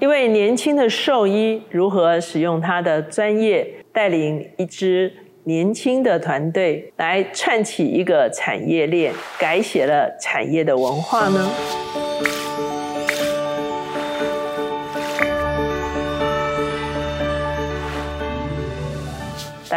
[0.00, 11.50] 一位年轻的兽医如何使用他的专业，带领一支年轻的团队来串起一个产业链，改写了产业的文化呢？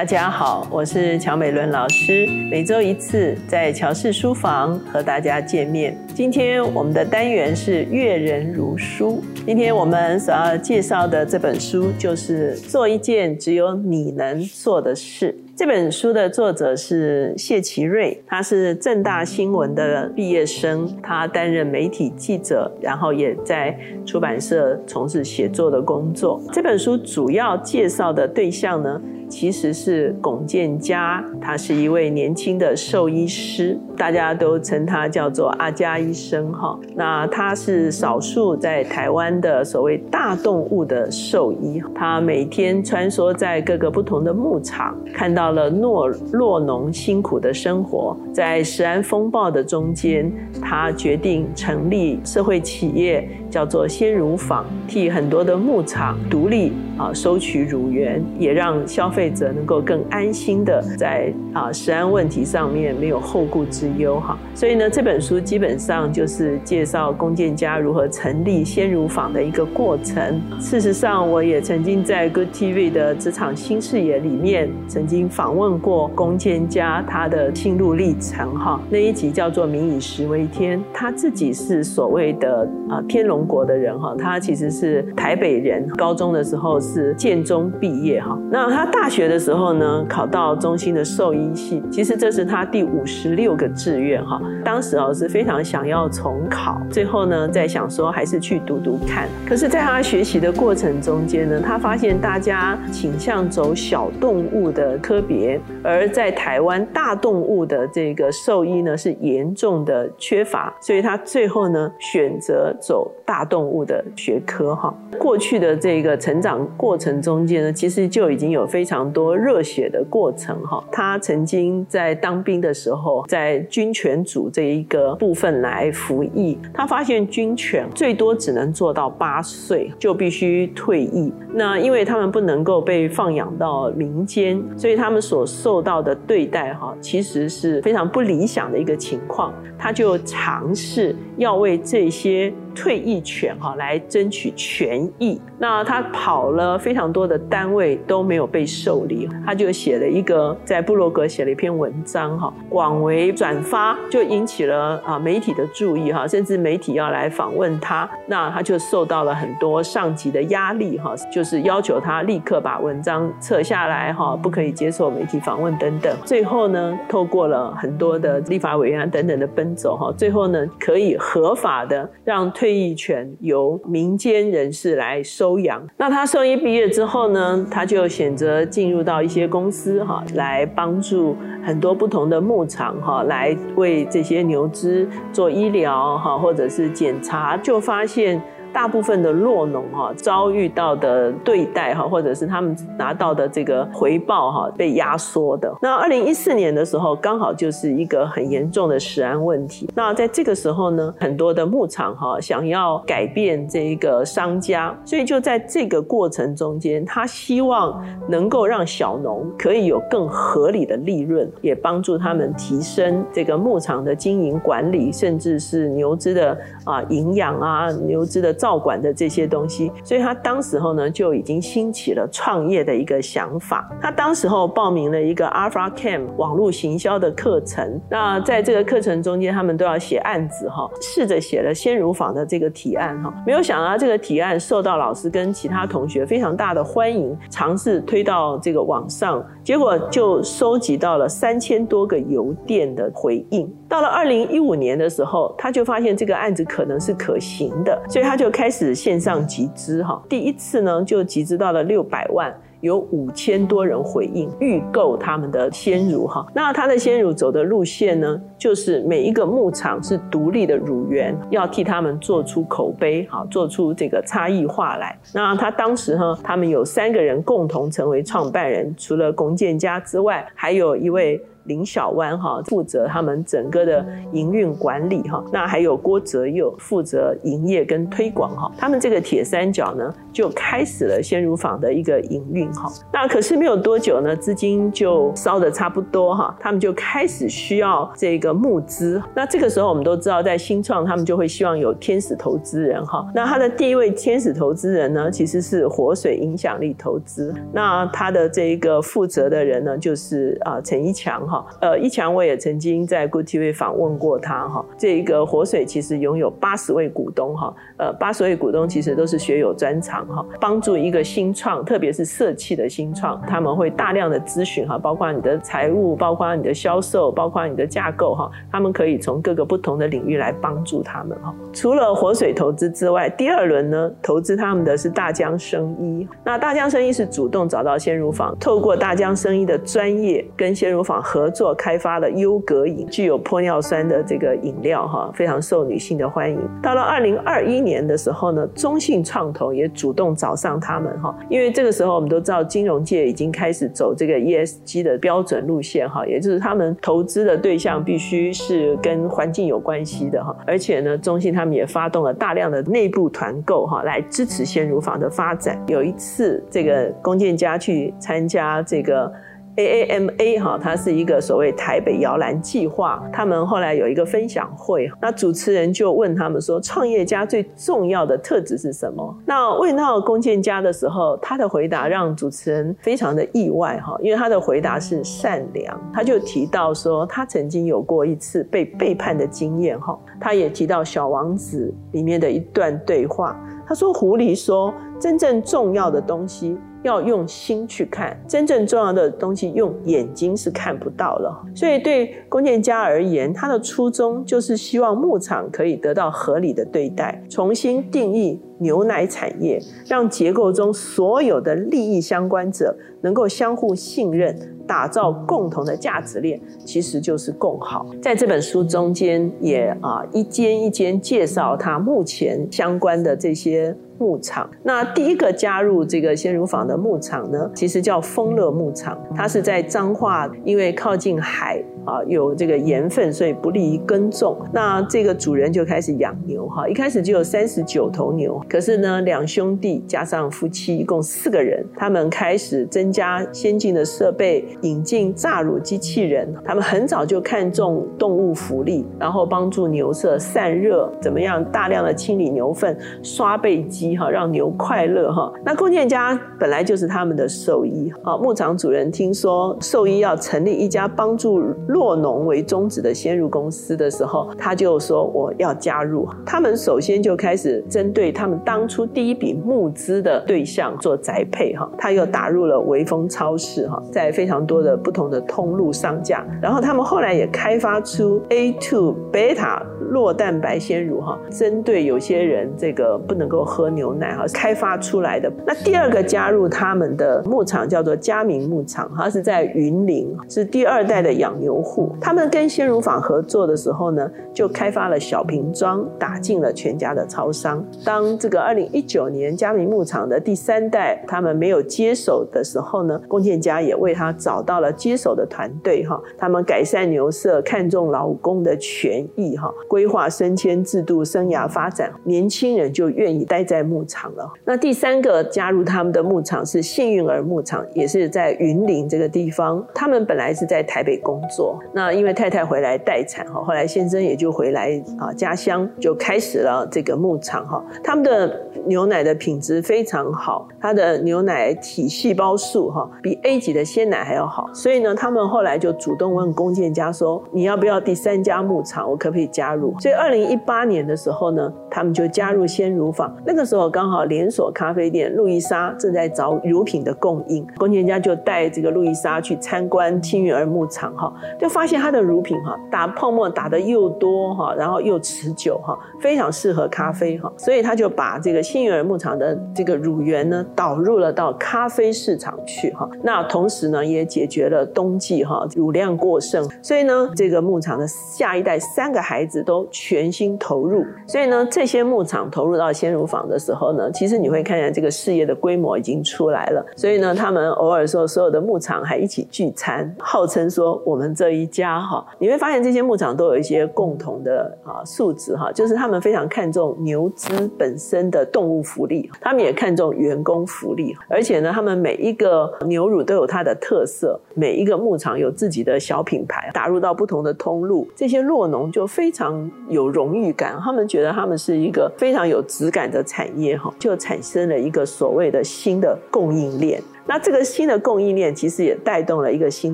[0.02, 5.95] 大家好，我是乔美伦老师，每周一次在乔氏书房和大家见面。
[6.15, 9.23] 今天我们的单元是阅人如书。
[9.45, 15.32] 今天我们所要介绍的这本书就是《做一件只有你能做的事》。
[15.56, 26.42] 这本书的作者是谢奇瑞，他是正大新闻的毕业生，他担任媒体记者，然后也在出版社从事写作的工作。
[26.51, 29.00] 这本书主要介绍的对象呢？
[29.32, 36.78] 其实是龚建家，他是一位年轻的兽医师，大家都称他叫做阿家医生哈。
[36.94, 48.18] 那他是少数在台湾的所谓大动物的兽医，他每天穿梭在各个不同的牧场，看到了诺洛农辛苦的生活。
[48.34, 50.30] 在食安风暴的中间，
[50.62, 59.22] 他决定成立社会企业，叫做鲜乳坊，替很多的牧场独立啊收取乳源，也让消费。
[59.32, 70.42] 者能够更安心的在啊食安问题上面没有后顾之忧哈，所以呢这本书基本上就是介绍龚建家如何成立鲜乳坊的一个过程。
[70.60, 89.11] 事实上，我也曾经在 Good TV 的职场新视野里面曾经访问过龚建家他的心路历程哈，那一集叫做“民以食为天”，他自己是所谓的啊天龙国的人哈，他其实是台北人，高中的时候是建中毕业哈，那他大。
[89.11, 94.42] 学的时候呢，考到中心的兽医系，其实这是他第五十六个志愿哈。
[94.64, 99.28] 当时哦是非常想要重考，最后呢在想说还是去读读看。
[99.45, 114.93] 可是，在他学习的过程中间呢，他发现大家倾向走小动物的科别，而在台湾大动物的这个兽医呢是严重的缺乏，所以他最后呢选择走大动物的学科哈。
[115.17, 131.31] 过去的这个成长过程中间呢，其实就已经有非常多热血的过程哈，他曾经在当兵的时候，在军犬组这一个部分来服役，他发现军犬最多只能做到八岁就必须退役。
[131.53, 139.53] 那因为他们不能够被放养到民间，所以他们所受到的对待哈，其实是非常不理想的一个情况。
[139.77, 142.51] 他就尝试要为这些。
[142.75, 166.15] 退役权哈来争取权益，那他跑了非常多的单位都没有被受理，他就写了一个在布洛格写了一篇文章哈，广为转发，就引起了啊媒体的注意哈，甚至媒体要来访问他，那他就受到了很多上级的压力哈，就是要求他立刻把文章撤下来哈，不可以接受媒体访问等等。
[166.25, 172.49] 最后呢，透过了很多的立法委员等等的奔走哈，最后呢可以合法的让。
[172.61, 175.81] 退役权由民间人士来收养。
[175.97, 188.39] 那他兽医毕业之后呢，他就选择进入到一些公司哈，来帮助很多不同的牧场哈，来为这些牛只做医疗哈，或者是检查，就发现。
[188.73, 195.73] 大部分的弱农哈遭遇到的对待哈，或者是他们拿到的这个回报哈，被压缩的。
[195.81, 199.89] 那二零一四年的时候，刚好就是一个很严重的食安问题。
[199.93, 218.55] 那在这个时候呢，很多的牧场哈想要改变这一个商家，所以就在这个过程中间，他希望能够让小农可以有更合理的利润，也帮助他们提升这个牧场的经营管理，甚至是牛只的啊营养啊，牛只的。
[218.61, 223.89] 照管的这些东西，所以他当时候呢就已经兴起了创业的一个想法。
[223.99, 227.99] 他当时候报名了一个 Alpha Cam 网络行销的课程。
[228.07, 233.33] 那在这个课程中间，他们都要写案子哈，试着写了鲜乳坊的这个提案哈。
[233.47, 243.67] 没有想到这个提案受到老师跟其他同学非常大的欢迎，尝试推到这个网上，结果就收集到了三千多个邮电的回应。
[243.90, 248.50] 到了二零一五年的时候，他就发现这个案子可能是可行的，所以他就。
[248.51, 252.53] 开始线上集资哈，第一次呢就集资到了六百万。
[252.81, 265.15] 有五千多人回应预购他们的鲜乳哈，那他的鲜乳走的路线呢，就是每一个牧场是独立的乳源，要替他们做出口碑哈，做出这个差异化来。
[265.31, 282.92] 那他当时哈，他们有三个人共同成为创办人，除了龚建家之外，还有一位林小湾哈负责他们整个的营运管理哈，那还有郭泽佑负责营业跟推广哈，他们这个铁三角呢就开始了鲜乳坊的一个营运哈。
[283.13, 289.22] 那可是没有多久呢，资金就烧的差不多哈，他们就开始需要这个募资。
[289.36, 293.25] 那这个时候我们都知道，在新创他们就会希望有天使投资人哈。
[293.34, 297.54] 那他的第一位天使投资人呢，其实是活水影响力投资。
[297.72, 301.65] 那他的这一个负责的人呢，就是啊陈一强哈。
[301.81, 304.86] 呃，一强我也曾经在 Good TV 访问过他哈。
[304.98, 321.53] 这个活水其实拥有八十位股东哈，呃，八十位股东其实都是学有专长哈，帮助一个新创，特别是社企的新创，他们会大量的咨询哈，包括你的财务，包括你的销售，包括你的架构哈，他们可以从各个不同的领域来帮助他们哈。
[321.74, 326.27] 除了活水投资之外，第二轮呢，投资他们的是大江生医。
[326.45, 336.60] 那大江生医是主动找到鲜乳坊，透过大江生医的专业跟鲜乳坊合合作开发了优格饮，具有玻尿酸的这个饮料哈，非常受女性的欢迎。
[336.84, 355.84] 到了二零二一年的时候呢，中信创投也主动找上他们哈，因为这个时候我们都知道金融界已经开始走这个 ESG 的标准路线哈，也就是他们投资的对象必须是跟环境有关系的哈，而且呢，中信他们也发动了大量的内部团购哈，来支持鲜乳坊的发展。
[355.88, 359.34] 有一次，这个龚建家去参加这个。
[359.78, 363.24] AAMA 哈，它是一个所谓台北摇篮计划。
[363.32, 376.12] 他们后来有一个分享会，那主持人就问他们说：“创业家最重要的特质是什么？”那问到龚建家的时候，他的回答让主持人非常的意外哈，因为他的回答是善良。
[376.14, 380.20] 他就提到说，他曾经有过一次被背叛的经验哈。
[380.40, 383.58] 他也提到《小王子》里面的一段对话，
[383.88, 391.65] 他说：“狐狸说，真正重要的东西。”要用心去看，真正重要的东西用眼睛是看不到了。
[391.75, 404.56] 所以对龚建家而言，他的初衷就是希望牧场可以得到合理的对待，重新定义牛奶产业，让结构中所有的利益相关者能够相互信任，
[404.86, 408.06] 打造共同的价值链，其实就是共好。
[408.21, 413.95] 在这本书中间，也啊一间一间介绍他目前相关的这些。
[414.22, 421.84] 牧场，那第一个加入这个鲜乳坊的牧场呢，其实叫丰乐牧场，它是在彰化，因为靠近海。
[422.04, 424.58] 啊，有这个盐分，所以不利于耕种。
[424.74, 428.60] 那这个主人就开始养牛哈，一开始就有三十九头牛。
[428.68, 436.52] 可是呢，两兄弟加上夫妻一共四个人，他们开始增加先进的设备，引进榨乳机器人。
[436.66, 445.52] 他们很早就看中动物福利，然后帮助牛舍散热，怎么样大量的清理牛粪，刷背机哈，让牛快乐哈。
[445.63, 451.62] 那龚建家本来就是他们的兽医啊，牧场主人听说兽医要成立一家帮助。
[451.88, 456.28] 落农为宗旨的鲜乳公司的时候，他就说我要加入。
[456.46, 466.46] 他们首先就开始针对他们当初第一笔募资的对象做宅配哈，他又打入了微风超市哈，在非常多的不同的通路上架。
[466.62, 469.81] 然后他们后来也开发出 A two beta
[470.12, 475.51] 酪蛋白鲜乳哈，针对有些人这个不能够喝牛牛奶哈，开发出来的。
[475.68, 481.81] 那第二个加入他们的牧场叫做嘉明牧场，它是在云林，是第二代的养牛。
[481.81, 487.83] 户，他们跟鲜乳坊合作的时候呢，就开发了小瓶装，打进了全家的超商。
[488.06, 496.22] 当这个二零一九年嘉明牧场的第三代他们没有接手的时候呢，龚建家也为他找到了接手的团队哈。
[496.38, 504.50] 他们改善牛舍，看重劳工的权益哈，规划升迁制度，生涯发展，年轻人就愿意待在牧场了。
[504.65, 509.86] 那第三个加入他们的牧场是幸运儿牧场，也是在云林这个地方。
[509.93, 511.77] 他们本来是在台北工作。
[511.93, 517.83] 那因为太太回来待产哈，后来先生也就回来啊家乡，就开始了这个牧场哈。
[518.03, 529.10] 他们的牛奶的品质非常好，它的牛奶体细胞数哈比 A 级的鲜奶还要好，所以呢，他们后来就主动问龚建家说：“你要不要第三家牧场？
[529.10, 533.36] 我可不可以加入？”所以二零一八年的时候呢，他们就加入鲜乳坊。
[533.45, 541.31] 那个时候刚好连锁咖啡店路易莎正在找乳品的供应，龚建家就带这个路易莎去参观青云儿牧场哈。
[541.60, 553.10] 就发现它的乳品哈打泡沫打的又多哈，然后又持久哈，非常适合咖啡哈，所以他就把这个幸运儿牧场的这个乳源呢导入了到咖啡市场去哈。
[553.21, 566.86] 那同时呢也解决了冬季哈乳量过剩，所以呢这个牧场的下一代三个孩子都全心投入，所以呢这这些牧场投入到鲜乳坊的时候呢，其实你会看见这个事业的规模已经出来了。
[566.96, 597.01] 所以呢，他们偶尔说所有的牧场还一起聚餐，号称说我们这一家哈，你会发现这些牧场都有一些共同的啊素质哈，就是他们非常看重牛只本身的动物福利，他们也看重员工福利，而且呢，他们每一个牛乳都有它的特色，每一个牧场有自己的小品牌，打入到不同的通路，这些洛农就非常有荣誉感，他们觉得他们是是一个非常有质感的产业哈，就产生了一个所谓的新的供应链。
[597.28, 599.94] 那这个新的供应链其实也带动了一个新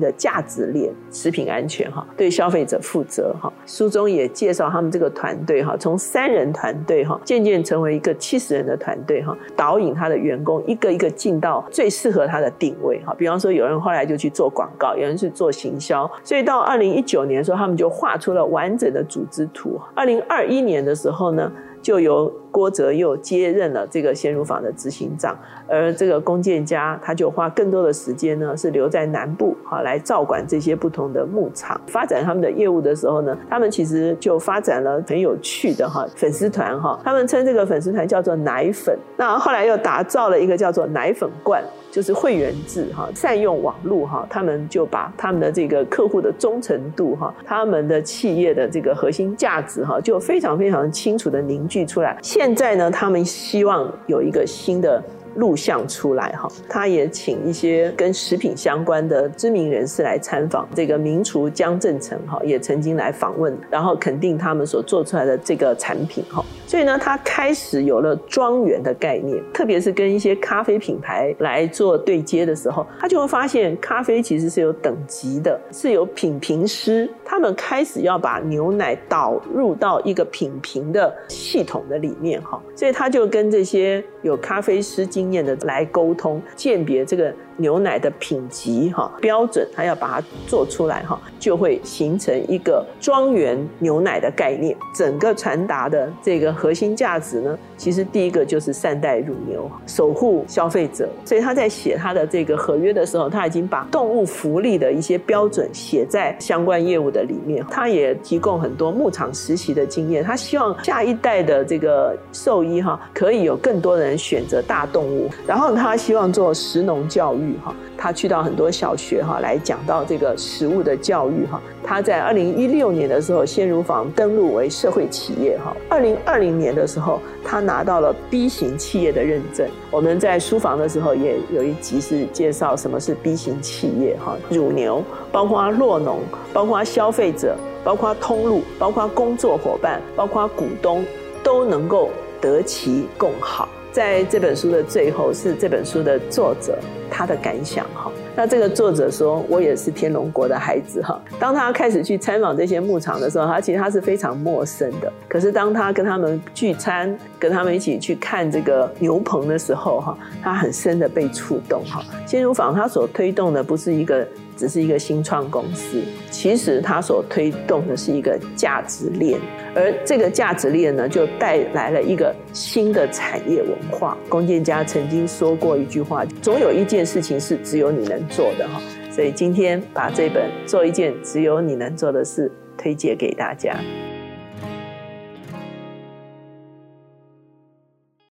[0.00, 3.52] 的价值链，食品安全哈，对消费者负责哈。
[3.66, 13.14] 书中也介绍他们这个团队哈，从三人团队哈，渐渐成为一个七十人的团队哈，导引他的员工一个一个进到最适合他的定位哈。
[13.16, 19.78] 比方说，有人后来就去做广告，有人去做行销，所以到二零一九年的时候，他们就画出了完整的组织图。
[19.94, 21.52] 二零二一年的时候呢？
[21.82, 25.36] 就由郭泽又接任了这个鲜乳坊的执行长，
[25.68, 41.62] 而这个龚建家他就花更多的时间呢，是留在南部哈来照管这些不同的牧场，发展他们的业务的时候呢，他们其实就发展了很有趣的哈粉丝团哈，他们称这个粉丝团叫做奶粉，那后来又打造了一个叫做奶粉罐。
[41.90, 52.16] 就是会员制哈，善用网络哈，他们就把他们的这个客户的忠诚度哈，他们的企业的这个核心价值哈，就非常非常清楚的凝聚出来。
[52.38, 55.02] 现在呢，他们希望有一个新的。
[55.34, 60.68] 录像出来哈，他也请一些跟食品相关的知名人士来参访。
[60.74, 66.44] 这个名厨江正成哈也曾经来访问，然后肯定他们所做出来的这个产品哈。
[66.68, 82.62] 所以呢，他开始有了庄园的概念，特别是跟一些咖啡品牌来做对接的时候，他就会发现咖啡其实是有等级的，是有品评师，他们开始要把牛奶导入到一个品评的系统的里面哈。
[82.76, 87.34] 所以他就跟这些有咖啡师经验的来沟通，鉴别这个。
[87.58, 94.76] 牛奶的品级哈标准，他要把它做出来哈，就会形成一个庄园牛奶的概念。
[94.94, 101.08] 整个传达的这个核心价值呢，其实第一个就是善待乳牛，守护消费者。
[101.24, 107.64] 所以他在写他的这个合约的时候，他已经把动物福利的一些标准写在相关业务的里面。
[107.70, 110.22] 他也提供很多牧场实习的经验。
[110.22, 115.28] 他希望下一代的这个兽医哈，可以有更多人选择大动物。
[115.46, 117.47] 然后他希望做食农教育。
[117.64, 121.60] 哈，他去到很多小学哈，来讲到这个食物的教育哈。
[121.82, 125.74] 他在二零一六年的时候，鲜乳坊登录为社会企业哈。
[125.88, 129.66] 二零二零年的时候，他拿到了 B 型企业的认证。
[129.90, 134.36] 我们在书房的时候也有一集是介绍什么是 B 型企业哈。
[134.50, 135.02] 乳牛，
[135.32, 136.20] 包括洛农，
[136.52, 141.04] 包括消费者，包括通路，包括工作伙伴，包括股东，
[141.42, 143.68] 都能够得其共好。
[143.92, 146.78] 在这本书的最后，是这本书的作者
[147.10, 148.10] 他的感想哈。
[148.36, 151.20] 那这个作者说：“我也是天龙国的孩子哈。
[151.40, 155.12] 当他开始去参访这些牧场的时候，他其实他是非常陌生的。
[155.28, 162.00] 可是当他跟他们聚餐，跟他们一起去看这个牛棚的时候哈，他很深的被触动哈。
[162.26, 164.26] 鲜乳坊他所推动的不是一个。”
[164.58, 169.38] 只是一个新创公司，其实它所推动的是一个价值链，
[169.72, 174.18] 而这个价值链呢，就带来了一个新的产业文化。
[174.28, 182.50] 龚建家曾经说过一句话：“总有一件事情是只有你能做的。”哈，所以今天把这本《做一件只有你能做的事》
[182.82, 183.76] 推荐给大家。